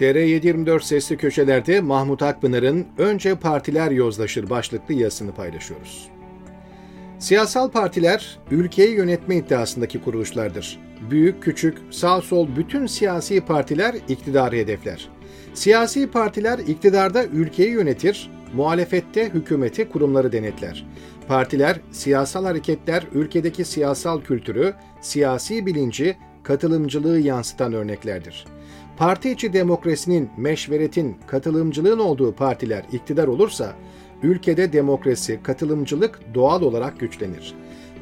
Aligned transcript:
TR724 0.00 0.82
Sesli 0.82 1.16
Köşeler'de 1.16 1.80
Mahmut 1.80 2.22
Akpınar'ın 2.22 2.86
Önce 2.98 3.34
Partiler 3.34 3.90
Yozlaşır 3.90 4.50
başlıklı 4.50 4.94
yazısını 4.94 5.32
paylaşıyoruz. 5.32 6.08
Siyasal 7.18 7.70
partiler, 7.70 8.38
ülkeyi 8.50 8.94
yönetme 8.94 9.36
iddiasındaki 9.36 10.00
kuruluşlardır. 10.00 10.78
Büyük, 11.10 11.42
küçük, 11.42 11.78
sağ 11.90 12.20
sol 12.20 12.48
bütün 12.56 12.86
siyasi 12.86 13.40
partiler 13.40 13.94
iktidarı 14.08 14.56
hedefler. 14.56 15.08
Siyasi 15.54 16.10
partiler 16.10 16.58
iktidarda 16.58 17.24
ülkeyi 17.24 17.70
yönetir, 17.70 18.30
muhalefette 18.54 19.28
hükümeti, 19.28 19.88
kurumları 19.88 20.32
denetler. 20.32 20.86
Partiler, 21.28 21.80
siyasal 21.90 22.44
hareketler 22.44 23.04
ülkedeki 23.12 23.64
siyasal 23.64 24.20
kültürü, 24.20 24.74
siyasi 25.00 25.66
bilinci, 25.66 26.16
katılımcılığı 26.42 27.18
yansıtan 27.18 27.72
örneklerdir. 27.72 28.46
Parti 28.96 29.30
içi 29.30 29.52
demokrasinin, 29.52 30.30
meşveretin, 30.36 31.16
katılımcılığın 31.26 31.98
olduğu 31.98 32.34
partiler 32.34 32.82
iktidar 32.92 33.28
olursa, 33.28 33.72
ülkede 34.22 34.72
demokrasi, 34.72 35.40
katılımcılık 35.42 36.20
doğal 36.34 36.62
olarak 36.62 37.00
güçlenir. 37.00 37.54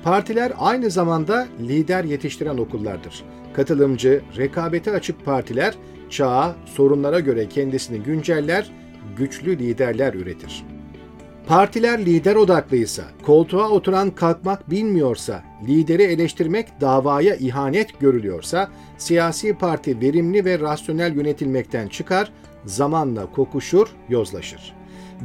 Partiler 0.05 0.53
aynı 0.59 0.91
zamanda 0.91 1.47
lider 1.61 2.05
yetiştiren 2.05 2.59
okullardır. 2.59 3.25
Katılımcı, 3.53 4.23
rekabete 4.37 4.91
açık 4.91 5.25
partiler 5.25 5.75
çağa, 6.11 6.57
sorunlara 6.67 7.21
göre 7.21 7.49
kendisini 7.49 8.03
günceller, 8.03 8.71
güçlü 9.17 9.59
liderler 9.59 10.15
üretir. 10.15 10.65
Partiler 11.47 12.07
lider 12.07 12.37
odaklıysa, 12.37 13.03
koltuğa 13.23 13.69
oturan 13.71 14.11
kalkmak 14.11 14.71
bilmiyorsa, 14.71 15.43
lideri 15.69 16.03
eleştirmek 16.03 16.81
davaya 16.81 17.35
ihanet 17.35 18.01
görülüyorsa, 18.01 18.69
siyasi 18.99 19.55
parti 19.55 20.01
verimli 20.01 20.45
ve 20.45 20.59
rasyonel 20.59 21.17
yönetilmekten 21.17 21.89
çıkar, 21.89 22.33
zamanla 22.65 23.33
kokuşur, 23.33 23.89
yozlaşır. 24.09 24.75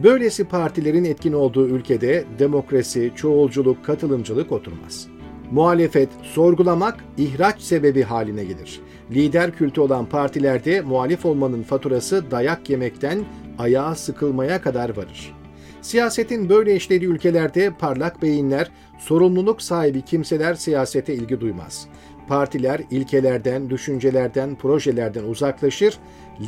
Böylesi 0.03 0.43
partilerin 0.43 1.05
etkin 1.05 1.33
olduğu 1.33 1.67
ülkede 1.67 2.25
demokrasi, 2.39 3.11
çoğulculuk, 3.15 3.85
katılımcılık 3.85 4.51
oturmaz. 4.51 5.07
Muhalefet, 5.51 6.09
sorgulamak 6.23 7.05
ihraç 7.17 7.61
sebebi 7.61 8.03
haline 8.03 8.43
gelir. 8.43 8.79
Lider 9.11 9.51
kültü 9.51 9.81
olan 9.81 10.05
partilerde 10.05 10.81
muhalif 10.81 11.25
olmanın 11.25 11.63
faturası 11.63 12.31
dayak 12.31 12.69
yemekten 12.69 13.19
ayağa 13.57 13.95
sıkılmaya 13.95 14.61
kadar 14.61 14.97
varır. 14.97 15.38
Siyasetin 15.81 16.49
böyle 16.49 16.75
işlediği 16.75 17.09
ülkelerde 17.09 17.73
parlak 17.79 18.21
beyinler, 18.21 18.71
sorumluluk 18.99 19.61
sahibi 19.61 20.01
kimseler 20.01 20.53
siyasete 20.53 21.13
ilgi 21.13 21.41
duymaz. 21.41 21.87
Partiler 22.27 22.81
ilkelerden, 22.91 23.69
düşüncelerden, 23.69 24.55
projelerden 24.55 25.23
uzaklaşır, 25.23 25.97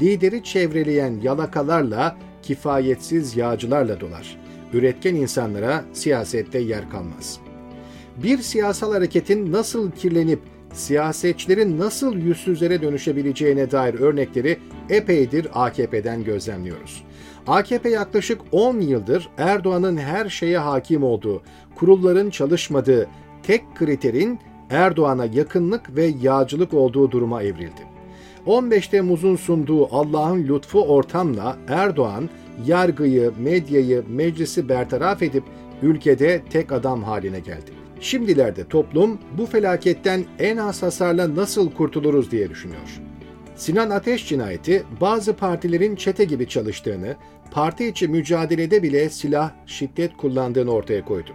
lideri 0.01 0.43
çevreleyen 0.43 1.19
yalakalarla, 1.23 2.17
kifayetsiz 2.41 3.37
yağcılarla 3.37 3.99
dolar. 3.99 4.37
Üretken 4.73 5.15
insanlara 5.15 5.83
siyasette 5.93 6.59
yer 6.59 6.89
kalmaz. 6.89 7.39
Bir 8.23 8.37
siyasal 8.37 8.93
hareketin 8.93 9.51
nasıl 9.51 9.91
kirlenip 9.91 10.39
siyasetçilerin 10.73 11.79
nasıl 11.79 12.17
yüzsüzlere 12.17 12.81
dönüşebileceğine 12.81 13.71
dair 13.71 13.93
örnekleri 13.93 14.57
epeydir 14.89 15.47
AKP'den 15.53 16.23
gözlemliyoruz. 16.23 17.03
AKP 17.47 17.89
yaklaşık 17.89 18.41
10 18.51 18.79
yıldır 18.79 19.29
Erdoğan'ın 19.37 19.97
her 19.97 20.29
şeye 20.29 20.57
hakim 20.57 21.03
olduğu, 21.03 21.41
kurulların 21.75 22.29
çalışmadığı, 22.29 23.07
tek 23.43 23.75
kriterin 23.75 24.39
Erdoğan'a 24.69 25.25
yakınlık 25.25 25.95
ve 25.95 26.11
yağcılık 26.21 26.73
olduğu 26.73 27.11
duruma 27.11 27.43
evrildi. 27.43 27.91
15 28.45 28.87
Temmuz'un 28.87 29.35
sunduğu 29.35 29.95
Allah'ın 29.95 30.47
lütfu 30.47 30.81
ortamla 30.81 31.57
Erdoğan, 31.67 32.29
yargıyı, 32.65 33.31
medyayı, 33.39 34.03
meclisi 34.09 34.69
bertaraf 34.69 35.21
edip 35.21 35.43
ülkede 35.81 36.41
tek 36.49 36.71
adam 36.71 37.03
haline 37.03 37.39
geldi. 37.39 37.71
Şimdilerde 37.99 38.67
toplum 38.67 39.19
bu 39.37 39.45
felaketten 39.45 40.25
en 40.39 40.57
az 40.57 40.83
hasarla 40.83 41.35
nasıl 41.35 41.71
kurtuluruz 41.71 42.31
diye 42.31 42.49
düşünüyor. 42.49 43.10
Sinan 43.61 43.89
Ateş 43.89 44.27
cinayeti 44.27 44.83
bazı 45.01 45.33
partilerin 45.33 45.95
çete 45.95 46.23
gibi 46.23 46.47
çalıştığını, 46.47 47.15
parti 47.51 47.87
içi 47.87 48.07
mücadelede 48.07 48.83
bile 48.83 49.09
silah, 49.09 49.51
şiddet 49.65 50.17
kullandığını 50.17 50.71
ortaya 50.71 51.05
koydu. 51.05 51.29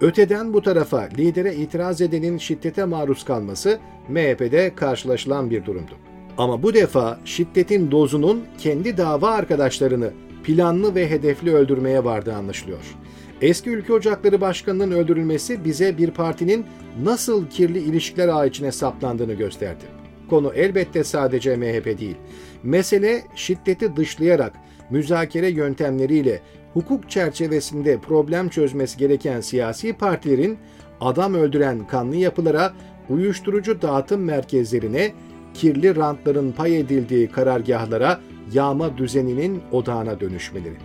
Öteden 0.00 0.52
bu 0.52 0.62
tarafa 0.62 1.08
lidere 1.18 1.54
itiraz 1.54 2.00
edenin 2.00 2.38
şiddete 2.38 2.84
maruz 2.84 3.24
kalması 3.24 3.78
MHP'de 4.08 4.74
karşılaşılan 4.74 5.50
bir 5.50 5.64
durumdu. 5.64 5.92
Ama 6.38 6.62
bu 6.62 6.74
defa 6.74 7.20
şiddetin 7.24 7.90
dozunun 7.90 8.44
kendi 8.58 8.96
dava 8.96 9.30
arkadaşlarını 9.30 10.10
planlı 10.44 10.94
ve 10.94 11.10
hedefli 11.10 11.54
öldürmeye 11.54 12.04
vardığı 12.04 12.34
anlaşılıyor. 12.34 12.96
Eski 13.40 13.70
Ülke 13.70 13.92
Ocakları 13.92 14.40
Başkanı'nın 14.40 14.90
öldürülmesi 14.90 15.64
bize 15.64 15.98
bir 15.98 16.10
partinin 16.10 16.66
nasıl 17.02 17.46
kirli 17.46 17.78
ilişkiler 17.78 18.28
ağı 18.28 18.48
içine 18.48 18.72
saplandığını 18.72 19.34
gösterdi. 19.34 19.99
Konu 20.30 20.52
elbette 20.54 21.04
sadece 21.04 21.56
MHP 21.56 21.98
değil. 21.98 22.16
Mesele 22.62 23.22
şiddeti 23.34 23.96
dışlayarak, 23.96 24.52
müzakere 24.90 25.48
yöntemleriyle, 25.48 26.40
hukuk 26.72 27.10
çerçevesinde 27.10 27.98
problem 27.98 28.48
çözmesi 28.48 28.98
gereken 28.98 29.40
siyasi 29.40 29.92
partilerin 29.92 30.58
adam 31.00 31.34
öldüren 31.34 31.86
kanlı 31.86 32.16
yapılara, 32.16 32.72
uyuşturucu 33.08 33.82
dağıtım 33.82 34.24
merkezlerine, 34.24 35.12
kirli 35.54 35.96
rantların 35.96 36.52
pay 36.52 36.80
edildiği 36.80 37.28
karargahlara, 37.28 38.20
yağma 38.52 38.98
düzeninin 38.98 39.62
odağına 39.72 40.20
dönüşmeleri. 40.20 40.76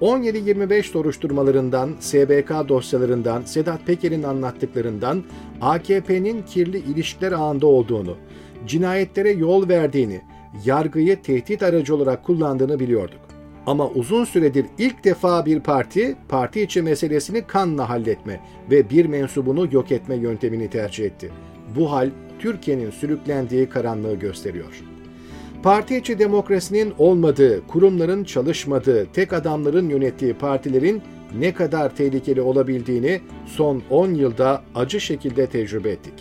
17-25 0.00 0.82
soruşturmalarından, 0.82 1.90
SBK 2.00 2.68
dosyalarından, 2.68 3.42
Sedat 3.42 3.86
Peker'in 3.86 4.22
anlattıklarından 4.22 5.22
AKP'nin 5.60 6.42
kirli 6.42 6.78
ilişkiler 6.78 7.32
ağında 7.32 7.66
olduğunu, 7.66 8.16
cinayetlere 8.66 9.30
yol 9.30 9.68
verdiğini, 9.68 10.20
yargıyı 10.64 11.22
tehdit 11.22 11.62
aracı 11.62 11.96
olarak 11.96 12.24
kullandığını 12.24 12.80
biliyorduk. 12.80 13.20
Ama 13.66 13.88
uzun 13.88 14.24
süredir 14.24 14.66
ilk 14.78 15.04
defa 15.04 15.46
bir 15.46 15.60
parti, 15.60 16.16
parti 16.28 16.62
içi 16.62 16.82
meselesini 16.82 17.42
kanla 17.42 17.88
halletme 17.88 18.40
ve 18.70 18.90
bir 18.90 19.06
mensubunu 19.06 19.68
yok 19.72 19.92
etme 19.92 20.16
yöntemini 20.16 20.70
tercih 20.70 21.04
etti. 21.04 21.30
Bu 21.76 21.92
hal 21.92 22.10
Türkiye'nin 22.38 22.90
sürüklendiği 22.90 23.68
karanlığı 23.68 24.14
gösteriyor. 24.14 24.82
Parti 25.62 25.96
içi 25.96 26.18
demokrasinin 26.18 26.92
olmadığı, 26.98 27.66
kurumların 27.66 28.24
çalışmadığı, 28.24 29.06
tek 29.12 29.32
adamların 29.32 29.88
yönettiği 29.88 30.34
partilerin 30.34 31.02
ne 31.38 31.54
kadar 31.54 31.96
tehlikeli 31.96 32.40
olabildiğini 32.40 33.20
son 33.46 33.82
10 33.90 34.14
yılda 34.14 34.62
acı 34.74 35.00
şekilde 35.00 35.46
tecrübe 35.46 35.90
ettik. 35.90 36.14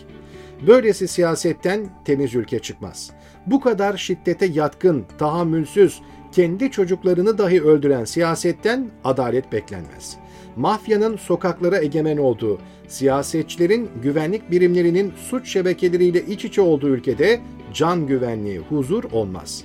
Böylesi 0.68 1.08
siyasetten 1.08 1.90
temiz 2.06 2.36
ülke 2.36 2.60
çıkmaz. 2.60 3.12
Bu 3.46 3.60
kadar 3.60 3.98
şiddete 3.98 4.46
yatkın, 4.46 5.06
tahammülsüz, 5.18 6.02
kendi 6.32 6.72
çocuklarını 6.72 7.38
dahi 7.38 7.62
öldüren 7.64 8.06
siyasetten 8.06 8.90
adalet 9.04 9.52
beklenmez. 9.52 10.18
Mafyanın 10.56 11.18
sokaklara 11.18 11.82
egemen 11.82 12.18
olduğu, 12.18 12.60
siyasetçilerin 12.88 13.90
güvenlik 14.04 14.52
birimlerinin 14.52 15.14
suç 15.30 15.50
şebekeleriyle 15.50 16.26
iç 16.26 16.46
içe 16.46 16.62
olduğu 16.62 16.90
ülkede 16.90 17.40
can 17.74 18.08
güvenliği, 18.08 18.60
huzur 18.60 19.04
olmaz. 19.04 19.64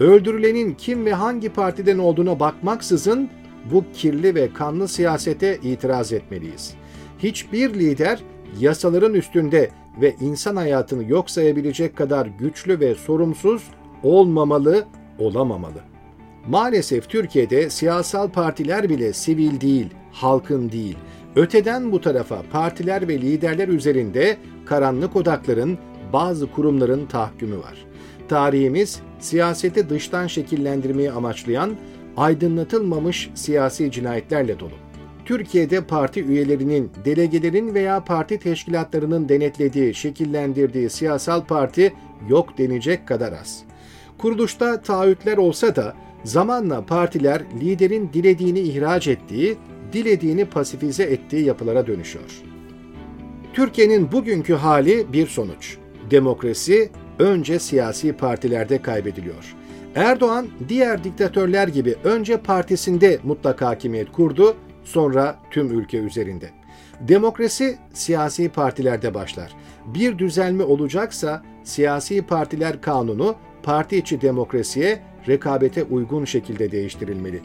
Öldürülenin 0.00 0.74
kim 0.74 1.06
ve 1.06 1.12
hangi 1.12 1.48
partiden 1.48 1.98
olduğuna 1.98 2.40
bakmaksızın 2.40 3.30
bu 3.72 3.84
kirli 3.94 4.34
ve 4.34 4.52
kanlı 4.52 4.88
siyasete 4.88 5.58
itiraz 5.62 6.12
etmeliyiz. 6.12 6.74
Hiçbir 7.18 7.74
lider 7.74 8.22
yasaların 8.60 9.14
üstünde 9.14 9.70
ve 10.00 10.16
insan 10.20 10.56
hayatını 10.56 11.10
yok 11.10 11.30
sayabilecek 11.30 11.96
kadar 11.96 12.26
güçlü 12.26 12.80
ve 12.80 12.94
sorumsuz 12.94 13.62
olmamalı, 14.02 14.84
olamamalı. 15.18 15.80
Maalesef 16.48 17.08
Türkiye'de 17.08 17.70
siyasal 17.70 18.28
partiler 18.28 18.88
bile 18.88 19.12
sivil 19.12 19.60
değil, 19.60 19.86
halkın 20.12 20.72
değil. 20.72 20.96
Öteden 21.36 21.92
bu 21.92 22.00
tarafa 22.00 22.42
partiler 22.52 23.08
ve 23.08 23.20
liderler 23.20 23.68
üzerinde 23.68 24.36
karanlık 24.66 25.16
odakların, 25.16 25.78
bazı 26.12 26.50
kurumların 26.50 27.06
tahkümü 27.06 27.58
var. 27.58 27.86
Tarihimiz 28.28 29.00
siyaseti 29.18 29.90
dıştan 29.90 30.26
şekillendirmeyi 30.26 31.12
amaçlayan 31.12 31.76
aydınlatılmamış 32.16 33.30
siyasi 33.34 33.90
cinayetlerle 33.90 34.60
dolu. 34.60 34.83
Türkiye'de 35.24 35.80
parti 35.80 36.24
üyelerinin, 36.24 36.90
delegelerin 37.04 37.74
veya 37.74 38.04
parti 38.04 38.38
teşkilatlarının 38.38 39.28
denetlediği, 39.28 39.94
şekillendirdiği 39.94 40.90
siyasal 40.90 41.44
parti 41.44 41.94
yok 42.28 42.58
denecek 42.58 43.08
kadar 43.08 43.32
az. 43.32 43.62
Kuruluşta 44.18 44.82
taahhütler 44.82 45.36
olsa 45.36 45.76
da 45.76 45.94
zamanla 46.24 46.86
partiler 46.86 47.42
liderin 47.60 48.10
dilediğini 48.12 48.60
ihraç 48.60 49.08
ettiği, 49.08 49.56
dilediğini 49.92 50.44
pasifize 50.44 51.02
ettiği 51.02 51.44
yapılara 51.44 51.86
dönüşüyor. 51.86 52.42
Türkiye'nin 53.52 54.12
bugünkü 54.12 54.54
hali 54.54 55.12
bir 55.12 55.26
sonuç. 55.26 55.76
Demokrasi 56.10 56.90
önce 57.18 57.58
siyasi 57.58 58.12
partilerde 58.12 58.82
kaybediliyor. 58.82 59.54
Erdoğan 59.94 60.46
diğer 60.68 61.04
diktatörler 61.04 61.68
gibi 61.68 61.94
önce 62.04 62.36
partisinde 62.36 63.18
mutlak 63.24 63.62
hakimiyet 63.62 64.12
kurdu, 64.12 64.56
sonra 64.84 65.38
tüm 65.50 65.78
ülke 65.78 65.98
üzerinde. 65.98 66.50
Demokrasi 67.00 67.78
siyasi 67.92 68.48
partilerde 68.48 69.14
başlar. 69.14 69.56
Bir 69.86 70.18
düzelme 70.18 70.64
olacaksa 70.64 71.42
siyasi 71.64 72.22
partiler 72.22 72.80
kanunu 72.80 73.34
parti 73.62 73.96
içi 73.96 74.20
demokrasiye, 74.20 75.02
rekabete 75.28 75.84
uygun 75.84 76.24
şekilde 76.24 76.70
değiştirilmeli. 76.70 77.40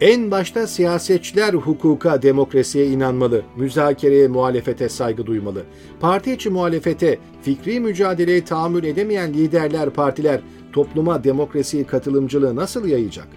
En 0.00 0.30
başta 0.30 0.66
siyasetçiler 0.66 1.54
hukuka, 1.54 2.22
demokrasiye 2.22 2.86
inanmalı, 2.86 3.42
müzakereye, 3.56 4.28
muhalefete 4.28 4.88
saygı 4.88 5.26
duymalı. 5.26 5.62
Parti 6.00 6.32
içi 6.32 6.50
muhalefete, 6.50 7.18
fikri 7.42 7.80
mücadeleye 7.80 8.44
tahammül 8.44 8.84
edemeyen 8.84 9.34
liderler, 9.34 9.90
partiler 9.90 10.40
topluma 10.72 11.24
demokrasiyi, 11.24 11.84
katılımcılığı 11.84 12.56
nasıl 12.56 12.88
yayacak? 12.88 13.28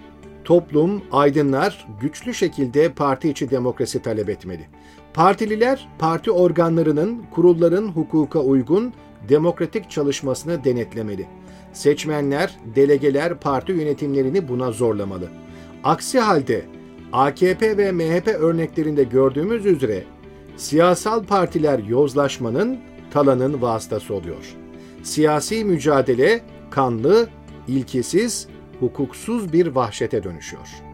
Toplum, 0.48 1.02
aydınlar 1.12 1.86
güçlü 2.00 2.34
şekilde 2.34 2.92
parti 2.92 3.28
içi 3.28 3.50
demokrasi 3.50 4.02
talep 4.02 4.28
etmeli. 4.28 4.66
Partililer, 5.14 5.88
parti 5.98 6.30
organlarının, 6.30 7.22
kurulların 7.30 7.88
hukuka 7.88 8.40
uygun, 8.40 8.92
demokratik 9.28 9.90
çalışmasını 9.90 10.64
denetlemeli. 10.64 11.26
Seçmenler, 11.72 12.56
delegeler 12.76 13.40
parti 13.40 13.72
yönetimlerini 13.72 14.48
buna 14.48 14.72
zorlamalı. 14.72 15.28
Aksi 15.84 16.20
halde 16.20 16.64
AKP 17.12 17.76
ve 17.76 17.92
MHP 17.92 18.28
örneklerinde 18.28 19.04
gördüğümüz 19.04 19.66
üzere 19.66 20.04
siyasal 20.56 21.24
partiler 21.24 21.78
yozlaşmanın, 21.78 22.78
talanın 23.10 23.62
vasıtası 23.62 24.14
oluyor. 24.14 24.54
Siyasi 25.02 25.64
mücadele 25.64 26.40
kanlı, 26.70 27.28
ilkesiz, 27.68 28.48
hukuksuz 28.80 29.52
bir 29.52 29.66
vahşete 29.66 30.22
dönüşüyor. 30.22 30.87